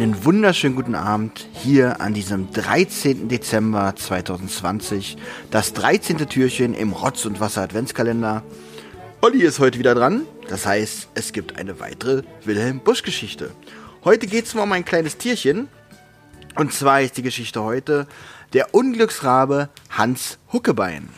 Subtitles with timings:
[0.00, 3.28] Einen wunderschönen guten Abend hier an diesem 13.
[3.28, 5.18] Dezember 2020.
[5.50, 6.26] Das 13.
[6.26, 8.42] Türchen im Rotz und Wasser Adventskalender.
[9.20, 10.22] Olli ist heute wieder dran.
[10.48, 13.50] Das heißt, es gibt eine weitere Wilhelm Busch Geschichte.
[14.02, 15.68] Heute geht es um ein kleines Tierchen.
[16.56, 18.06] Und zwar ist die Geschichte heute
[18.54, 21.10] der Unglücksrabe Hans Huckebein.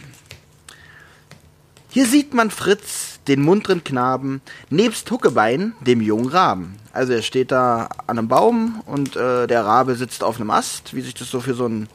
[1.88, 4.40] Hier sieht man Fritz, den munteren Knaben,
[4.70, 6.76] nebst Huckebein, dem jungen Raben.
[6.92, 10.94] Also er steht da an einem Baum und äh, der Rabe sitzt auf einem Ast,
[10.94, 11.88] wie sich das so für so einen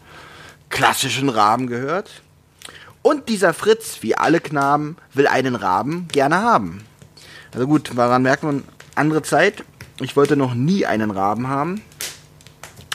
[0.70, 2.22] klassischen Raben gehört.
[3.02, 6.84] Und dieser Fritz, wie alle Knaben, will einen Raben gerne haben.
[7.54, 8.64] Also gut, daran merkt man,
[8.96, 9.64] andere Zeit.
[10.02, 11.82] Ich wollte noch nie einen Raben haben.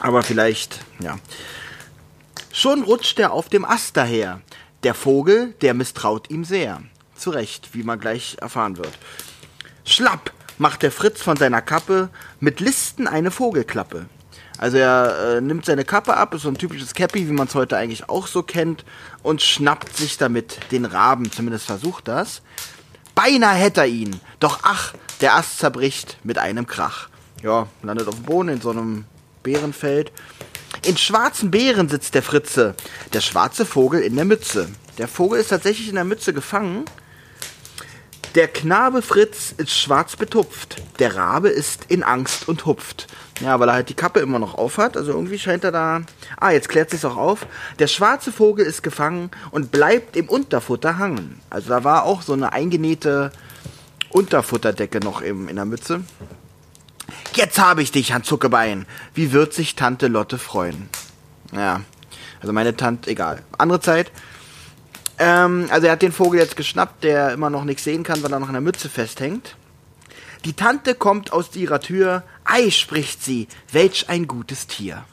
[0.00, 1.19] Aber vielleicht, ja.
[2.53, 4.41] Schon rutscht er auf dem Ast daher.
[4.83, 6.83] Der Vogel, der misstraut ihm sehr
[7.23, 8.98] zurecht, wie man gleich erfahren wird.
[9.84, 14.06] Schlapp macht der Fritz von seiner Kappe mit Listen eine Vogelklappe.
[14.59, 17.55] Also er äh, nimmt seine Kappe ab, ist so ein typisches Cappy, wie man es
[17.55, 18.84] heute eigentlich auch so kennt,
[19.23, 22.43] und schnappt sich damit den Raben, zumindest versucht das.
[23.15, 27.09] Beinahe hätte er ihn, doch ach, der Ast zerbricht mit einem Krach.
[27.43, 29.05] Ja, landet auf dem Boden in so einem
[29.43, 30.12] Bärenfeld.
[30.84, 32.75] In schwarzen Beeren sitzt der Fritze,
[33.12, 34.69] der schwarze Vogel in der Mütze.
[34.98, 36.84] Der Vogel ist tatsächlich in der Mütze gefangen
[38.34, 40.77] der Knabe Fritz ist schwarz betupft.
[40.98, 43.06] Der Rabe ist in Angst und hupft.
[43.41, 44.97] Ja, weil er halt die Kappe immer noch aufhat.
[44.97, 46.02] Also irgendwie scheint er da.
[46.38, 47.47] Ah, jetzt klärt sich's auch auf.
[47.78, 51.41] Der schwarze Vogel ist gefangen und bleibt im Unterfutter hangen.
[51.50, 53.33] Also da war auch so eine eingenähte
[54.10, 56.03] Unterfutterdecke noch im, in der Mütze.
[57.34, 58.86] Jetzt habe ich dich, Hans Zuckebein.
[59.14, 60.88] Wie wird sich Tante Lotte freuen?
[61.53, 61.81] Ja,
[62.41, 63.43] also meine Tante, egal.
[63.59, 64.10] Andere Zeit.
[65.19, 68.33] Ähm, also er hat den Vogel jetzt geschnappt, der immer noch nichts sehen kann, weil
[68.33, 69.56] er noch an der Mütze festhängt.
[70.45, 72.25] Die Tante kommt aus ihrer Tür.
[72.45, 75.05] Ei, spricht sie, welch ein gutes Tier.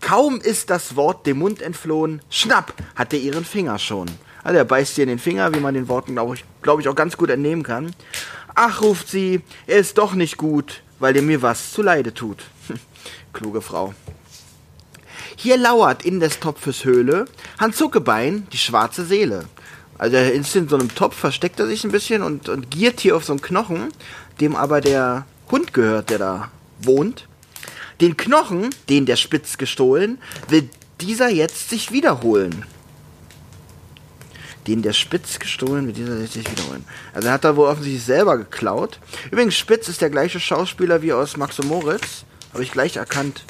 [0.00, 4.06] Kaum ist das Wort dem Mund entflohen, schnapp, hat er ihren Finger schon.
[4.42, 6.88] Also er beißt ihr in den Finger, wie man den Worten, glaube ich, glaub ich,
[6.88, 7.94] auch ganz gut entnehmen kann.
[8.54, 12.44] Ach, ruft sie, er ist doch nicht gut, weil er mir was zuleide tut.
[13.32, 13.94] Kluge Frau.
[15.36, 17.26] Hier lauert in des Topfes Höhle
[17.58, 19.44] Hans Zuckebein, die schwarze Seele.
[19.98, 23.00] Also er ist in so einem Topf, versteckt er sich ein bisschen und, und giert
[23.00, 23.88] hier auf so einen Knochen,
[24.40, 27.26] dem aber der Hund gehört, der da wohnt.
[28.00, 30.70] Den Knochen, den der Spitz gestohlen, will
[31.00, 32.64] dieser jetzt sich wiederholen.
[34.66, 36.84] Den der Spitz gestohlen, will dieser jetzt sich wiederholen.
[37.12, 39.00] Also er hat da wohl offensichtlich selber geklaut.
[39.30, 42.24] Übrigens, Spitz ist der gleiche Schauspieler wie aus Max und Moritz.
[42.54, 43.44] Habe ich gleich erkannt.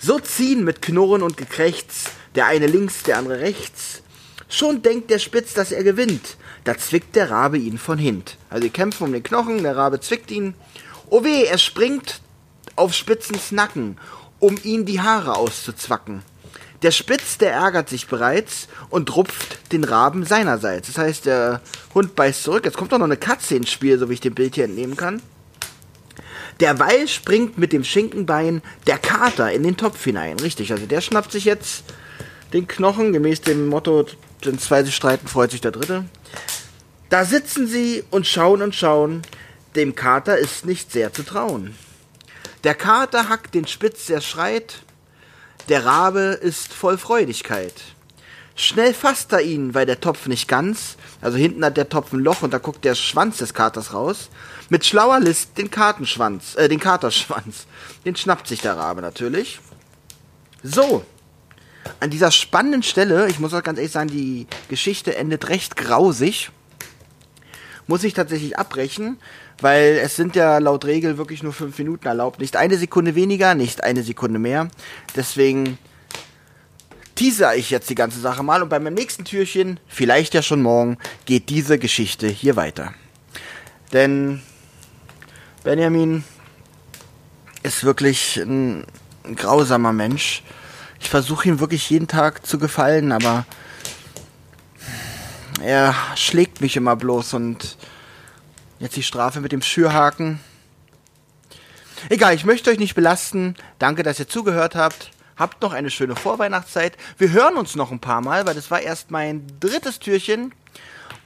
[0.00, 2.04] So ziehen mit Knurren und Gekrächz,
[2.36, 4.02] der eine links, der andere rechts.
[4.48, 6.36] Schon denkt der Spitz, dass er gewinnt.
[6.62, 8.36] Da zwickt der Rabe ihn von hint.
[8.48, 10.54] Also sie kämpfen um den Knochen, der Rabe zwickt ihn.
[11.10, 12.20] Oh weh, er springt
[12.76, 13.98] auf Spitzens Nacken,
[14.38, 16.22] um ihn die Haare auszuzwacken.
[16.82, 20.86] Der Spitz, der ärgert sich bereits und rupft den Raben seinerseits.
[20.86, 21.60] Das heißt, der
[21.92, 22.64] Hund beißt zurück.
[22.64, 24.96] Jetzt kommt doch noch eine Katze ins Spiel, so wie ich dem Bild hier entnehmen
[24.96, 25.20] kann.
[26.60, 30.40] Derweil springt mit dem Schinkenbein der Kater in den Topf hinein.
[30.40, 31.84] Richtig, also der schnappt sich jetzt
[32.52, 34.06] den Knochen, gemäß dem Motto,
[34.42, 36.04] wenn zwei sich streiten, freut sich der Dritte.
[37.10, 39.22] Da sitzen sie und schauen und schauen.
[39.76, 41.74] Dem Kater ist nicht sehr zu trauen.
[42.64, 44.80] Der Kater hackt den Spitz, der schreit.
[45.68, 47.74] Der Rabe ist voll Freudigkeit.
[48.60, 52.18] Schnell fasst er ihn, weil der Topf nicht ganz, also hinten hat der Topf ein
[52.18, 54.30] Loch und da guckt der Schwanz des Katers raus.
[54.68, 57.66] Mit schlauer List den Kartenschwanz, äh, den Katerschwanz.
[58.04, 59.60] Den schnappt sich der Rabe natürlich.
[60.64, 61.04] So.
[62.00, 66.50] An dieser spannenden Stelle, ich muss auch ganz ehrlich sagen, die Geschichte endet recht grausig.
[67.86, 69.18] Muss ich tatsächlich abbrechen,
[69.60, 72.40] weil es sind ja laut Regel wirklich nur fünf Minuten erlaubt.
[72.40, 74.66] Nicht eine Sekunde weniger, nicht eine Sekunde mehr.
[75.14, 75.78] Deswegen
[77.18, 80.62] teaser ich jetzt die ganze Sache mal und bei meinem nächsten Türchen, vielleicht ja schon
[80.62, 82.94] morgen, geht diese Geschichte hier weiter.
[83.92, 84.40] Denn
[85.64, 86.22] Benjamin
[87.64, 88.86] ist wirklich ein,
[89.24, 90.44] ein grausamer Mensch.
[91.00, 93.44] Ich versuche ihm wirklich jeden Tag zu gefallen, aber
[95.60, 97.78] er schlägt mich immer bloß und
[98.78, 100.38] jetzt die Strafe mit dem Schürhaken.
[102.10, 103.56] Egal, ich möchte euch nicht belasten.
[103.80, 105.10] Danke, dass ihr zugehört habt.
[105.38, 106.96] Habt noch eine schöne Vorweihnachtszeit.
[107.16, 110.52] Wir hören uns noch ein paar Mal, weil das war erst mein drittes Türchen.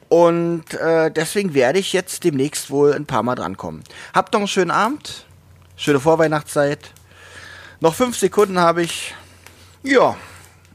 [0.09, 3.83] Und äh, deswegen werde ich jetzt demnächst wohl ein paar Mal drankommen.
[4.13, 5.25] Habt noch einen schönen Abend.
[5.77, 6.93] Schöne Vorweihnachtszeit.
[7.81, 9.15] Noch fünf Sekunden habe ich.
[9.83, 10.17] Ja.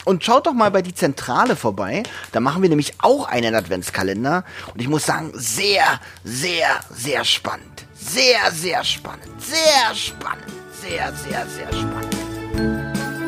[0.05, 2.01] Und schaut doch mal bei die Zentrale vorbei.
[2.31, 4.43] Da machen wir nämlich auch einen Adventskalender.
[4.73, 7.85] Und ich muss sagen, sehr, sehr, sehr spannend.
[7.93, 9.27] Sehr, sehr spannend.
[9.39, 10.45] Sehr spannend.
[10.81, 12.96] Sehr, sehr, sehr spannend.